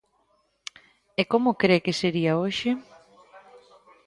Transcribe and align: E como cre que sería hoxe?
E 1.21 1.23
como 1.31 1.57
cre 1.61 1.77
que 1.85 1.97
sería 2.01 2.39
hoxe? 2.41 2.69